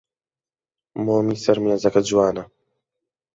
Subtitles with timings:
[1.05, 2.43] مۆمی سەر مێزەکە جوانە.